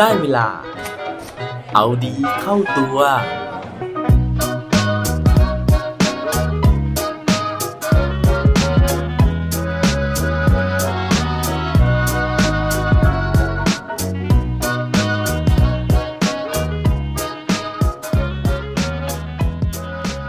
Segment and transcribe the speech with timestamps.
[0.00, 0.48] ได้เวลา
[1.74, 2.98] เอาดีเข้าตัว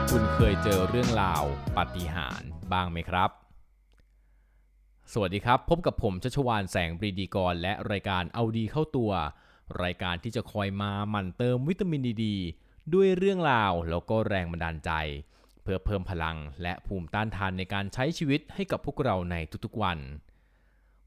[0.09, 1.43] คุณเคยเจอเรื่องราว
[1.77, 3.29] ปาฏิหาริย์บ้างไหมครับ
[5.13, 9.11] สวัสดีครับ พบกับผมชัชวานแสงปรีดีกร และรายการเอาดีเข้าตัว
[9.83, 12.37] รายการที่จะคอยมาหมั่นเติมวิตามินดี
[12.93, 14.91] ด้วยเรื่องราวแล้วก็แรงบันดาลใจ
[15.61, 19.35] เพื่อเพิ่มพลังและภูมิต้านทานในการใช้ชีวิตให้กับพวกเราใน
[19.65, 19.99] ทุกๆวัน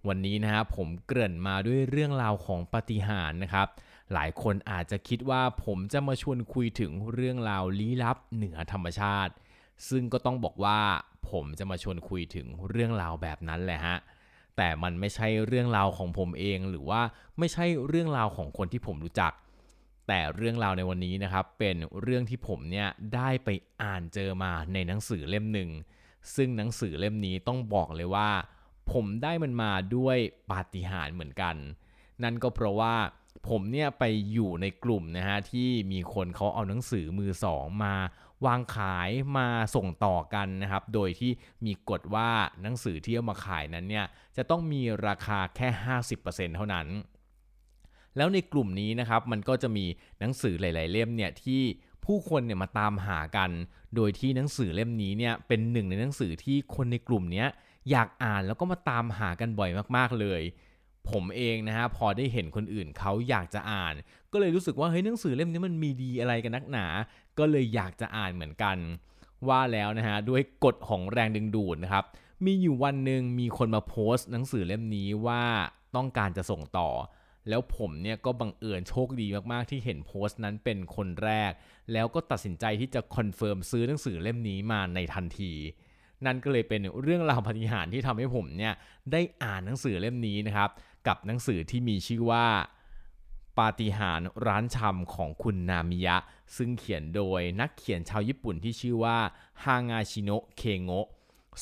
[0.09, 3.69] วันนี้นะครับผมเกริ่นมาด้วยเรื่องราวของปฏิหารนะครับ
[4.13, 9.33] หลายคนอาจจะคิดว่าผมจะมาชวนคุยถึงเรื่องราวลี้ลับเหนือธรรมชาติ
[9.89, 10.81] ซึ่งก็ต้องบอกว่า
[11.31, 13.97] ผมจะมาชวนคุยถึงเรื่องราวแบบนั้นแหละฮะ
[14.57, 17.01] แต่มันไม่ใช่เรื่องราวของผมเอง หรือว่า
[17.39, 19.33] ไม่ใช่เรื่องราวของคนที่ผมรู้จัก
[20.09, 23.49] แต่เรื่องราวในวันนี้นะครับ เป็นเรื่องที่ผมเนี่ยได้ไป
[23.83, 25.71] อ่านเจอมาในหนังสือเล่มหนึ่ง
[26.35, 28.31] ซึ่งหนังสือเล่มนี้ต้องบอกเลยว่า
[28.93, 30.17] ผมได้มันมาด้วย
[30.51, 31.57] ปาฏิหาริย์เหมือนกัน
[32.23, 32.95] นั่นก็เพราะว่า
[33.49, 37.95] ผมเนี่ยไปอยู่ในกลุ่มนะฮะที่มีคนเขาเอาหนังสือมือสองมา
[38.47, 41.31] วางขายมาส่งต่อกันนะครับ โดยที่
[41.67, 42.31] มีกฎว่า
[42.63, 45.69] หนังสือที่เอามาขายนั้นเนี่ยจะต้องมีราคาแค่
[46.15, 46.87] 50%เท่านั้น
[48.17, 49.87] แล้วในกลุ่มนี้นะครับมันก็จะมี
[50.21, 51.63] หนังสือหลาย ๆ เล่มเนี่ยที่
[52.05, 53.51] ผู้คนเนี่ยมาตามหากัน
[53.97, 57.45] โดยที่หนังสือเล่มนี้เนี่ยเป็นหนึ่งในหนังสือที่คนในกลุ่มนี้
[57.91, 60.43] อยากอ่านแล้วก็มาตามหากันบ่อยมาก ๆ เลย
[61.11, 63.95] ผมเองนะฮะพอได้เห็นคนอื่นเขาอยากจะอ่าน
[64.33, 66.87] ก็เลยรู้สึกว่าเฮ้ยหนังสือเล่มนี้มันมีดีอะไรกันนักหนา
[67.39, 68.77] ก็เลยอยากจะอ่านเหมือนกัน
[69.49, 72.05] ว่าแล้วนะฮะด้วยกฎของแรงดึงดูดนะครับ
[72.45, 75.43] มีอยู่วันหนึ่งมีคนมาโพสต์หนังสือเล่มนี้ว่า
[75.97, 76.91] ต้องการจะส่งต่อ
[77.49, 81.53] แล้วผมเนี่ยก็บังเอิญโชคดีมากๆ ที่เห็นโพสต์นั้นเป็นคนแรก
[81.93, 85.53] แล้วก็ตัดสินใจที่จะ confirm ซื้อหนังสือเล่มนี้มาในทันที
[86.27, 88.75] นั่นก็เลยเป็นเรื่องราวปาฏิหาริย์ที่ทำให้ผมเนี่ย
[89.13, 90.71] ได้อ่านหนังสือเล่มนี้นะครับ
[91.07, 92.47] กับหนังสือที่มีชื่อว่า
[93.59, 96.17] ปาฏิหาริย์ร้านชำของคุณนามิยะ
[96.57, 99.19] ซึ่งเขียนโดยนักเขียนชาวญี่ปุ่นที่ชื่อว่า
[99.65, 101.09] ฮางาชิโนะเคโงะ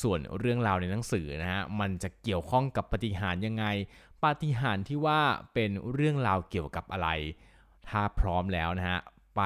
[0.01, 3.65] ส่วนเรื่องราวในหนังสือนะฮะมันจะเกี่ยวข้องกับปาฏิหาริย์ยังไง
[4.23, 5.21] ปาฏิหาริย์ที่ว่า
[5.53, 7.09] เป็นเรื่องราวเกี่ยวกับอะไร
[7.89, 8.99] ถ้าพร้อมแล้วนะฮะ
[9.37, 9.41] ไป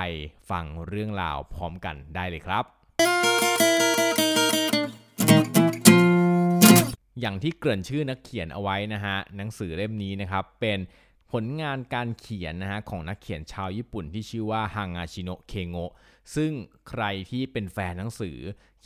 [0.50, 3.63] ฟังเรื่องราวพร้อมกันได้เลยครับ
[7.24, 10.80] อย่างที่เกริ่นชื่อนักเขียนเอาไว้นะฮะหนังสือเล่มนี้นะครับเป็น
[11.32, 15.94] ผลงานการเขียนนะฮะของนักเขียนชาวญี่ปุ่นที่ชื่อว่าฮางาชิโนะเคโงะ
[16.36, 16.52] ซึ่ง
[16.90, 18.38] ใครที่เป็นแฟนหนังสือ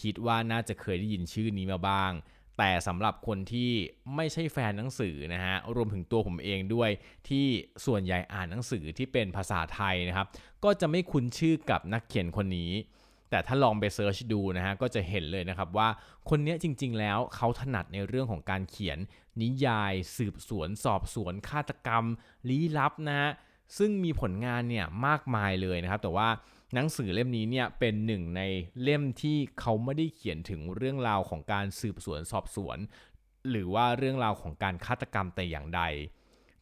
[0.01, 2.11] คิดว่าน่าจะเคยได้ยินชื่อนี้มาบ้าง
[2.57, 3.71] แต่สำหรับคนที่
[4.15, 6.89] ไม่ใช่แฟนหนังสือนะฮะรวมถึงตัวผมเองด้วย
[7.29, 7.45] ที่
[7.85, 10.27] ส่วนใหญ่อ่านหนังสือที่เป็นภาษาไทยนะครับ
[10.63, 12.71] ก็จะไม่คุ้นชื่อกับนักเขียนคนนี้
[13.29, 15.89] แต่ถ้าลองไปเซิร์ชดูนะฮะก็จะเห็นเลยนะครับว่า
[16.29, 18.97] คนนี้จริงๆแล้วเขาถนัดในเรื่องของการเขียน
[19.41, 22.03] นิยาย สืบสวน สอบสวน ฆาตกรรม
[22.49, 23.29] ลี้ลับนะฮะ
[23.77, 26.29] ซึ่งมีผลงานเนี่ยมากมายเลยนะครับ แต่ว่า
[26.73, 28.41] หนังสือเล่มนี้เนี่ยเป็นหนึ่งใน
[28.81, 32.77] เล่มที่เขาไม่ได้เขียนถึงเรื่องราวของการสืบสวนสอบสวน
[33.49, 35.81] หรือว่าเรื่องราวของการฆาตกรรมแต่อย่างใด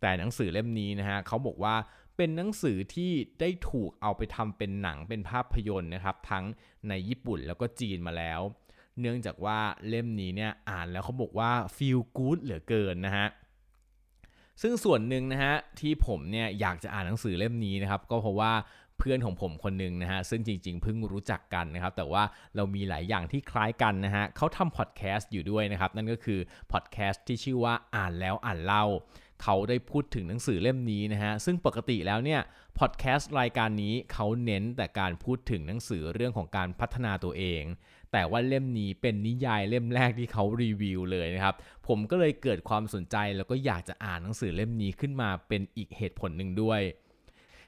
[0.01, 1.75] แต่หนังสือเล่มนี้นะฮะเขาบอกว่า
[2.17, 6.45] เป็นหนังสือที่ได้ถูกเอาไปทำเป็นหนังเป็นภาพยนตร์นะครับ ทั้ง
[6.89, 8.41] ในญี่ปุ่นแล้วก็จีนมาแล้ว
[8.99, 13.27] เนื่องจากว่าเล่มนี้เนี่ยอ่านแล้วเขาบอกว่า feel good เหลือเกินนะฮะ
[14.61, 18.53] ซึ่งส่วนหนึ่งนะฮะที่ผมเนี่ยอยากจะอ่านหนังสือเล่มนี้นะครับ ก็เพราะว่า
[18.99, 22.23] เพื่อนของผมคนหนึ่งนะฮะซึ่งจริงๆเพิ่งรู้จักกันนะครับ แต่ว่า
[22.55, 26.39] เรามีหลายอย่างที่คล้ายกันนะฮะเขาทำพอดแคสต์อยู่ด้วยนะครับ นั่นก็คือ
[26.71, 28.85] พอดแคสต์ที่ชื่อว่าอ่านแล้วอ่านเล่า
[29.44, 32.41] เขาได้พูดถึงหนังสือเล่มนี้นะฮะ ซึ่งปกติแล้วเนี่ย
[32.79, 37.63] พอดแคสต์รายการนี้เขาเน้นแต่การพูดถึงหนังสือเรื่องของการพัฒนาตัวเอง
[38.12, 41.56] แต่ว่าเล่มนี้เป็นนิยายเล่มแรกที่เขารีวิวเลยนะครับ
[41.88, 46.81] ผมก็เลยเกิดความสนใจแล้วก็อยากจะอ่านหนังสือเล่มนี้ขึ้นมาเป็นอีกเหตุผลหนึ่งด้วย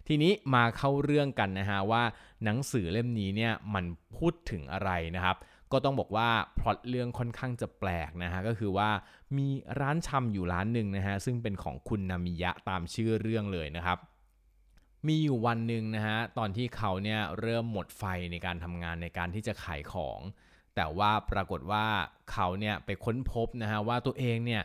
[0.07, 2.03] ทีนี้มาเข้าเรื่องกันนะฮะว่า
[2.43, 3.85] หนังสือเล่มนี้เนี่ยมัน
[4.17, 5.37] พูดถึงอะไรนะครับ
[5.71, 6.29] ก็ต้องบอกว่า
[6.59, 8.89] พล็อตเรื่องค่อนข้างจะแปลกนะฮะก็คือว่า
[9.37, 9.47] มี
[9.79, 13.97] ร้านชำอยู่ร้านหนึ่งนะฮะซึ่งเป็นของคุณนามิยะตามชื่อเรื่องเลยนะครับ
[15.07, 20.19] มีอยู่วันหนึ่งนะฮะตอนที่เขาเนี่ยเริ่มหมดไฟในการทำงานในการที่จะขายของ
[20.75, 21.85] แต่ว่าปรากฏว่า
[22.31, 24.63] เขาเนี่ยไปค้นพบนะฮะว่าตัวเองเนี่ย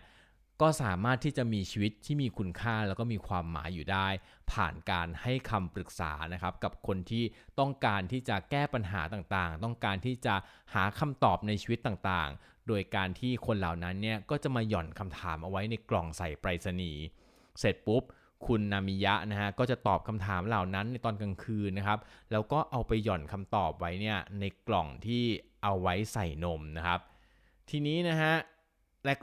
[0.63, 4.09] ก็สามารถที่จะมีชีวิตที่มีคุณค่าแล้วก็มีความหมายอยู่ได้
[4.53, 7.25] ผ่านการให้คำปรึกษานะครับกับคนที่
[7.59, 10.35] ต้องการที่จะแก้ปัญหาต่างๆ ต้องการที่จะ
[10.75, 17.03] หาคำตอบในชีวิตต่างๆ โดยการที่คนเหล่านั้นเนี่ยก็จะมาหย่อนคำถามเอาไว้ในกล่องใส่ไปรษณีย์
[17.61, 18.03] เสร็จปุ๊บ
[18.47, 21.99] คุณนามิยะนะฮะก็จะตอบคำถามเหล่านั้นในตอนกลางคืนนะครับ
[22.33, 25.23] แล้วก็เอาไปหย่อนคำตอบไว้เนี่ยในกล่องที่
[25.63, 27.01] เอาไว้ใส่นมนะครับ
[27.71, 28.35] ทีนี้นะฮะ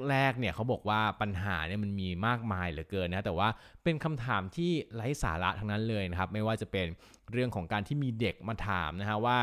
[0.10, 3.50] แรกๆเนี่ยเขาบอกว่าปัญหาเนี่ยมันมีมากมายเหลือเกินนะแต่ว่า
[3.84, 6.88] เป็นคำถามที่ไร้สาระทั้งนั้นเลยนะครับไม่ว่าจะเป็น
[7.32, 9.40] เรื่องของการที่มีเด็กมาถามนะฮะว่า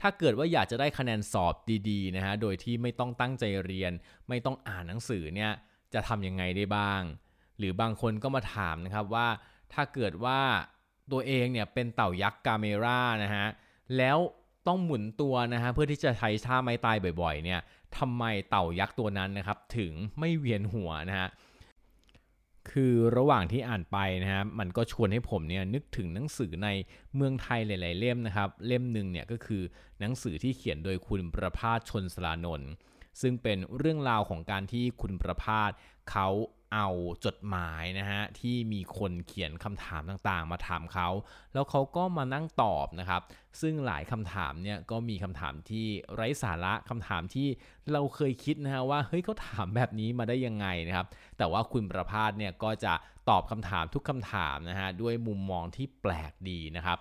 [0.00, 1.54] ถ้าเกิดว่าอยากจะได้คะแนนสอบ
[1.90, 3.92] ดีๆนะฮะโดยที่ไม่ต้องตั้งใจเรียน
[4.28, 5.52] ไม่ต้องอ่านหนังสือเนี่ย
[5.94, 7.02] จะทำยังไงได้บ้าง
[7.58, 9.28] หรือบางคนก็มาถามนะครับว่า
[9.72, 10.40] ถ้าเกิดว่า
[11.12, 13.46] ตัวเองเนี่ยเป็นเต่ายักษ์กาเมรานะฮะ
[13.96, 14.18] แล้ว
[14.66, 17.60] ต้องหมุนตัวนะฮะเพื่อที่จะใช้ท่าไม้ตายบ่อยๆเนี่ย
[17.98, 21.28] ทำไมเต่ายักษ์ตัวนั้นนะครับถึงไม่เวียนหัวนะฮะ
[22.70, 26.68] คือระหว่างที่อ่านไปนะฮะมันก็ชวนให้ผมเนี่ยนึกถึงหนังสือใน
[27.14, 29.62] เมืองไทยหลาย ๆ เล่มนะครับ เล่มหนึ่งเนี่ยก็คือ
[30.00, 32.70] หนังสือที่เขียนโดยคุณประพาสชนสลานนท์
[33.20, 35.70] ซึ่งเป็นเรื่องราวของการที่คุณประพาส
[36.10, 36.28] เขา
[36.74, 36.88] เอา
[37.24, 41.08] จดหมายนะฮะที่มีคนเขียนคำถามต่างๆ มาถามเขา
[41.52, 43.22] แล้วเขาก็มานั่งตอบนะครับ
[43.60, 47.48] ซึ่งหลายคำถามเนี่ยก็มีคำถามที่ไร้สาระคำถามที่
[47.92, 51.06] เราเคยคิดนะฮะว่าเฮ้ยเขาถามแบบนี้มาได้ยังไงนะครับ
[51.38, 52.92] แต่ว่าคุณประพาสเนี่ยก็จะ
[53.30, 56.98] ตอบคำถามทุกคำถามนะฮะด้วยมุมมองที่แปลกดีนะครับ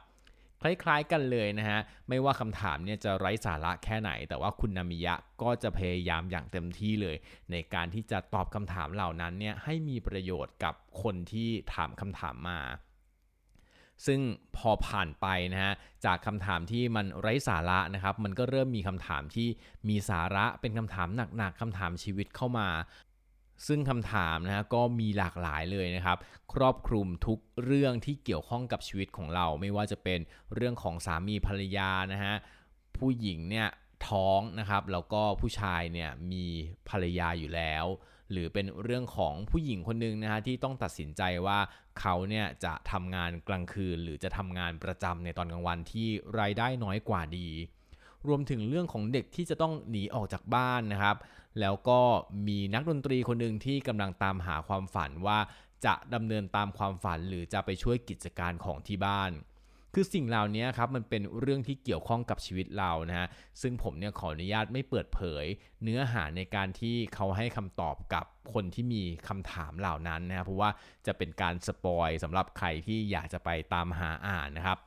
[0.61, 1.79] คล้ายๆกันเลยนะฮะ
[2.09, 7.15] ไม่ว่าคำถามเนี่ยจะไร้สาระแค่ไหน แต่ว่าคุณนามิยะก็จะพยายามอย่างเต็มที่เลย
[7.51, 12.59] ในการที่จะตอบคำถามเหล่านั้นเนี่ยให้มีประโยชน์กับคนที่ถามคำถามมา
[14.05, 14.19] ซึ่ง
[14.57, 15.73] พอผ่านไปนะฮะ
[16.05, 19.47] จากคำถามที่มันไร้สาระนะครับ มันก็เริ่มมีคำถามที่
[19.89, 21.07] มีสาระเป็นคำถาม
[21.37, 22.67] หนักๆคำถามชีวิตเข้ามา
[23.67, 26.17] ซึ่งคำถามนะฮะก็มีหลากหลายเลยนะครับ
[26.53, 30.19] ครอบคลุมทุกเรื่องที่เกี่ยวข้องกับชีวิตของเรา ไม่ว่าจะเป็น
[30.55, 32.35] เรื่องของสามีภรรยานะฮะ
[32.97, 33.67] ผู้หญิงเนี่ย
[34.07, 36.45] ท้องนะครับแล้วก็ผู้ชายเนี่ยมี
[36.89, 37.85] ภรรยาอยู่แล้ว
[38.31, 41.59] หรือเป็นเรื่องของผู้หญิงคนหนึ่งนะฮะที่ต้องตัดสินใจว่า
[41.99, 46.07] เขาเนี่ยจะทำงานกลางคืน หรือจะทำงานประจำในตอนกลางวันที่
[46.39, 47.49] รายได้น้อยกว่าดี
[48.27, 51.17] รวมถึงเรื่องของเด็กที่จะต้องหนีออกจากบ้านนะครับ
[51.59, 51.99] แล้วก็
[52.47, 55.39] มีนักดนตรีคนหนึ่งที่กำลังตามหาความฝันว่า
[55.85, 59.31] จะดำเนินตามความฝันหรือจะไปช่วยกิจการของที่บ้าน
[59.93, 63.27] คือสิ่งเหล่านี้ครับมันเป็นเรื่องที่เกี่ยวข้องกับชีวิตเรานะฮะ
[63.61, 65.45] ซึ่งผมเนี่ยขออนุญาตไม่เปิดเผย
[65.83, 70.69] เนื้อหาในการที่เขาให้คำตอบกับคนที่มีคำถามเหล่านั้นนะครับเพราะว่า
[71.07, 74.77] จะเป็นการสปอยสำหรับใครที่อยากจะไปตามหาอ่านนะครับ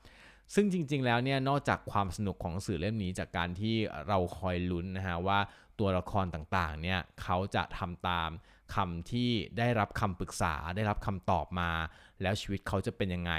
[0.54, 3.76] ซึ่งจริง ๆ แล้วเนี่ยนอกจากความสนุกของสื่อเล่มนี้จากการที่
[4.08, 5.38] เราคอยลุ้นนะฮะว่า
[5.78, 8.30] ตัวละครต่างๆเนี่ยเขาจะทำตาม
[8.74, 11.70] คำที่ได้รับคำปรึกษาได้รับคำตอบมา
[12.22, 13.32] แล้วชีวิตเขาจะเป็นยังไง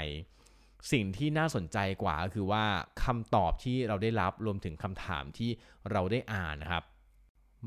[0.92, 2.64] สิ่งที่น่าสนใจกว่าก็คือว่า
[3.04, 5.50] คำตอบที่เราได้รับรวมถึงคำถามที่
[5.90, 6.84] เราได้อ่านนะครับ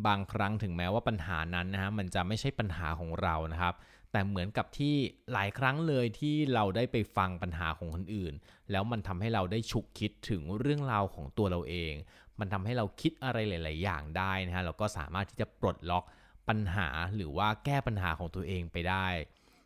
[0.07, 3.73] บางครั้งถึงแม้ว่าปัญหานั้นนะฮะมันจะไม่ใช่ปัญหาของเรานะครับ
[4.11, 4.95] แต่เหมือนกับที่
[5.33, 8.33] หลายครั้งเลยที่เราได้ไปฟังปัญหาของคนอื่น
[8.71, 11.93] แล้วมันทำให้เราได้ฉุกคิดถึงเรื่องราวของตัวเราเอง
[12.39, 16.03] มันทำให้เราคิดอะไรหลาย ๆ อย่างได้นะฮะเราก็สามารถที่จะปลดล็อก
[16.49, 19.07] ปัญหาหรือว่าแก้ปัญหาของตัวเองไปได้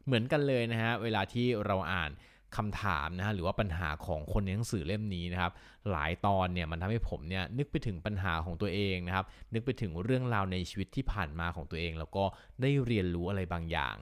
[0.05, 2.11] เหมือนกันเลยนะฮะเวลาที่เราอ่าน
[2.57, 5.51] คำถามนะฮะหรือว่าปัญหาของคนในหนังสือเล่มนี้นะครับ
[5.91, 12.23] หลายตอนเนี่ยมันทำให้ผมเนี่ยนึกไปถึงปัญหาของตัวเองนะครับนึกไปถึงเรื่องราวในชีวิตที่ผ่านมาของตัวเอง แล้วก็
[12.61, 13.95] ได้เรียนรู้อะไรบางอย่าง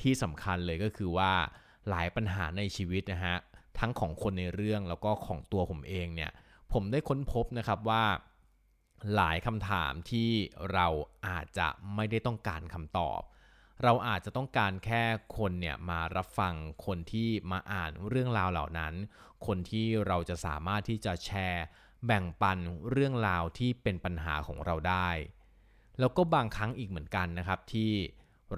[0.00, 1.32] ที่สำคัญเลยก็คือว่า
[1.88, 3.36] หลายปัญหาในชีวิตนะฮะ
[3.78, 6.30] ทั้งของคนในเรื่องแล้วก็ของตัวผมเองเนี่ย
[6.72, 8.04] ผมได้ค้นพบนะครับว่า
[9.14, 10.30] หลายคำถามที่
[10.72, 10.86] เรา
[11.28, 13.20] อาจจะไม่ได้ต้องการคำตอบ
[13.82, 15.02] เราอาจจะต้องการแค่
[15.36, 16.54] คนเนี่ยมารับฟัง
[16.86, 18.94] คนที่มาอ่านเรื่องราวเหล่านั้น
[19.46, 21.64] คนที่เราจะสามารถที่จะแชร์
[22.06, 22.58] แบ่งปัน
[22.90, 25.10] เรื่องราวที่เป็นปัญหาของเราได้
[25.98, 27.92] แล้วก็บางครั้งอีกเหมือนกันนะครับที่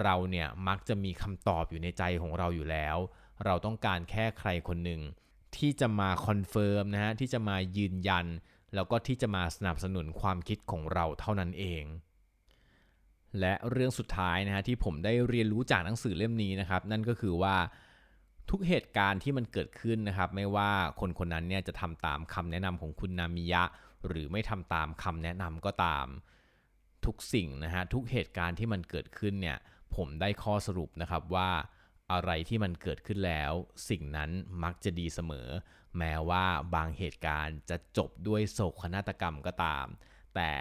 [0.03, 2.97] เราเนี่ยมักจะมีคำตอบอยู่ในใจของเราอยู่แล้ว
[3.45, 5.01] เราต้องการแค่ใครคนหนึ่ง
[5.57, 8.25] ที่จะมา confirm นะฮะที่จะมายืนยัน
[8.75, 11.83] แล้วก็ที่จะมาสนับสนุนความคิดของเราเท่านั้นเอง
[13.39, 17.55] และเรื่องสุดท้ายนะฮะที่ผมได้เรียนรู้จากหนังสือเล่มนี้นะครับ นั่นก็คือว่า
[18.49, 23.63] ทุกเหตุการณ์ที่มันเกิดขึ้นนะครับ ไม่ว่าคนคนนั้นเนี่ยจะทำตามคำแนะนำของคุณนามิยะ
[24.07, 26.07] หรือไม่ทำตามคำแนะนำก็ตาม
[27.05, 29.57] ทุกสิ่งนะฮะทุกเหตุการณ์ที่มันเกิดขึ้นเนี่ย
[29.95, 31.49] ผมได้ข้อสรุปนะครับว่า
[32.11, 33.51] อะไรที่มันเกิดขึ้นแล้ว
[33.89, 34.29] สิ่งนั้น
[34.63, 35.47] มักจะดีเสมอ
[35.97, 39.85] แม้ว่าบางเหตุการณ์จะจบด้วยโศกนาฏกรรมก็ตาม
[40.35, 40.51] แต่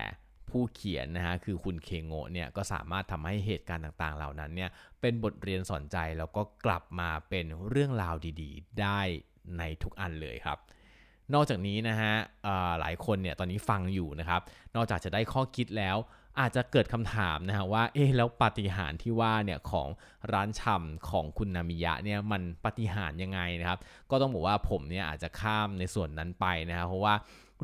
[0.50, 9.00] ผู้เขียนนะฮะคือคุณเคงโงะเนี่ยก็สามารถทำให้เหตุการณ์ต่างๆ เหล่านั้นเนี่ยเป็นบทเรียนสอนใจแล้วก็กลับมาเป็นเรื่องราวดีๆ ได้
[9.58, 10.58] ในทุกอันเลยครับ
[11.34, 12.14] นอกจากนี้นะฮะ
[12.80, 14.40] หลายคนเนี่ยตอนนี้ฟังอยู่นะครับ
[14.74, 15.96] นอกจากจะได้ข้อคิดแล้ว
[16.40, 19.88] อาจจะเกิดคำถามนะฮะว่าเอ๊ะแล้วปาฏิหาริย์ที่ว่าเนี่ยของ
[20.32, 23.78] ร้านชำของคุณนามิยะเนี่ยมันปาฏิหาริย์ยังไงนะครับ
[24.10, 27.14] ก็ต้องบอกว่าผมเนี่ยอาจจะข้ามในส่วนนั้นไปนะครับเพราะว่า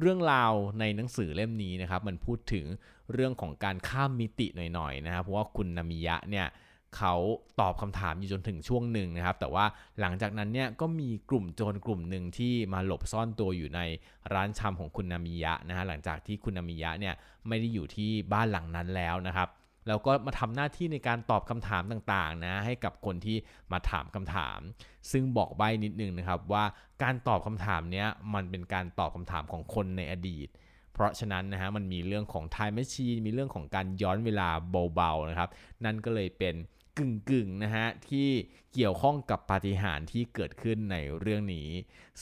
[0.00, 2.66] เรื่องราวในหนังสือเล่มนี้นะครับมันพูดถึง
[3.12, 6.46] เรื่องของการข้ามมิติหน่อยๆนะครับเพราะว่าคุณนามิยะเนี่ย
[6.96, 7.14] เขา
[7.60, 9.64] ตอบคำถามอยู่จนถึงช่วงหนึ่งนะครับ แต่ว่า
[10.00, 13.80] หลังจากนั้นเนี่ยก็มีกลุ่มโจรกลุ่มหนึ่งที่มาหลบซ่อนตัวอยู่ใน
[14.34, 17.14] ร้านชำของคุณนามิยะนะฮะหลังจากที่คุณนามิยะเนี่ย
[17.48, 19.48] ไม่ได้อยู่ที่บ้านหลังนั้นแล้วนะครับ
[19.88, 23.36] แล้วก็มาทำหน้าที่ในการตอบคำถามต่างๆนะให้กับคนที่
[23.72, 24.58] มาถามคำถาม
[25.10, 26.64] ซึ่งบอกใบ้นิดนึงนะครับว่า
[27.02, 30.48] การตอบคำถามเนี้ยมันเป็นการตอบคำถามของคนในอดีต
[30.92, 34.48] เพราะฉะนั้นนะฮะมันมีเรื่องของ time machine มีเรื่องของการย้อนเวลา
[34.94, 35.50] เบาๆนะครับ
[35.84, 36.54] นั่นก็เลยเป็น
[36.98, 38.28] กึ่งๆนะฮะที่
[38.74, 41.68] เกี่ยวข้องกับปาฏิหาริย์ที่เกิดขึ้นในเรื่องนี้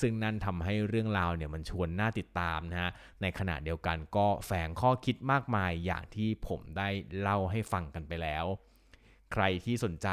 [0.00, 2.90] ซึ่งนั่นทำให้เรื่องราวเนี่ยมันชวนน่าติดตามนะฮะ
[3.22, 6.88] ในขณะเดียวกันก็แฝงข้อคิดมากมายอย่างที่ผมได้
[7.20, 8.46] เล่าให้ฟังกันไปแล้ว
[9.32, 10.08] ใครที่สนใจ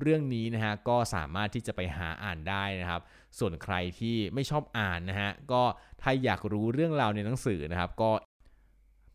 [0.00, 3.02] เรื่องนี้นะฮะก็สามารถที่จะไปหาอ่านได้นะครับ
[3.38, 5.62] ส่วนใครที่ไม่ชอบอ่านนะฮะก็
[6.02, 8.10] ถ้าอยากรู้เรื่องราวในหนังสือนะครับก็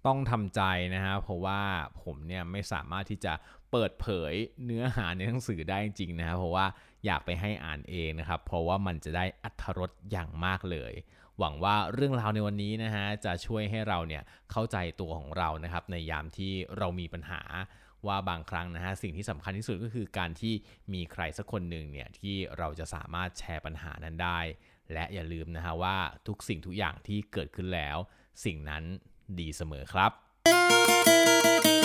[0.08, 0.62] ต้องทำใจ
[0.96, 1.62] นะฮะเพราะว่า
[2.04, 3.34] ผมเนี่ยไม่สามารถที่จะ
[3.72, 4.34] เปิดเผย
[4.66, 6.66] เนื้อหาในหนังสือได้จริงนะครับเพราะว่า
[7.06, 10.94] อยากไปให้อ่านเองนะครับ เพราะว่ามันจะได้อัธรสอย่างมากเลย
[11.40, 17.42] หวังว่าเรื่องราวในวันนี้นะฮะจะช่วยให้เราเนี่ยเข้าใจตัวของเรานะครับ ในยามที่เรามีปัญหา
[18.08, 20.54] ว่าบางครั้งนะฮะสิ่งที่สำคัญที่สุดก็คือการที่
[20.94, 24.40] มีใครสักคนหนึ่งเนี่ยที่เราจะสามารถแชร์ปัญหานั้นได้
[24.94, 25.98] และอย่าลืมนะฮะว่า
[26.28, 27.98] ทุกสิ่งทุกอย่างที่เกิดขึ้นแล้ว
[28.46, 28.84] สิ่งนั้น
[29.40, 31.79] ดีเสมอครับ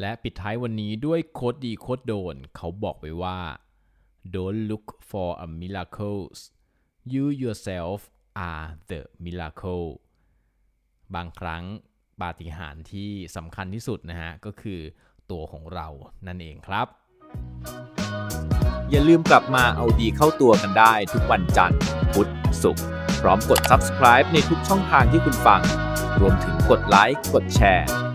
[0.00, 3.38] และปิดท้ายวันนี้ด้วยโคดดีโคดโดน เขาบอกไว้ว่า
[4.34, 6.38] don't look for a miracles
[7.12, 7.98] you yourself
[8.48, 9.88] are the miracle
[11.14, 11.64] บางครั้ง
[12.20, 14.80] ปาฏิหาริย์ที่สำคัญที่สุดนะฮะ ก็คือ
[15.30, 15.88] ตัวของเรา
[16.26, 16.86] นั่นเองครับ
[18.90, 21.80] อย่าลืมกลับมาเอาดีเข้าตัวกันได้ทุกวันจันทร์
[22.12, 22.30] พุธ
[22.62, 22.84] ศุกร์
[23.20, 25.60] พร้อมกด subscribe ในทุกช่องทางที่คุณฟัง
[26.20, 27.88] รวมถึงกดไลค์ กดแชร์